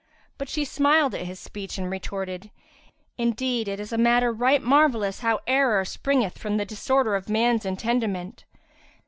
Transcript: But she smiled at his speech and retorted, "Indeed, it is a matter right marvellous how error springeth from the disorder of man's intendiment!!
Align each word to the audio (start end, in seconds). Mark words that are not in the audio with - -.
But 0.39 0.49
she 0.49 0.65
smiled 0.65 1.13
at 1.13 1.27
his 1.27 1.39
speech 1.39 1.77
and 1.77 1.87
retorted, 1.87 2.49
"Indeed, 3.19 3.67
it 3.67 3.79
is 3.79 3.93
a 3.93 3.99
matter 3.99 4.31
right 4.33 4.59
marvellous 4.59 5.19
how 5.19 5.41
error 5.45 5.85
springeth 5.85 6.39
from 6.39 6.57
the 6.57 6.65
disorder 6.65 7.13
of 7.13 7.29
man's 7.29 7.67
intendiment!! 7.67 8.45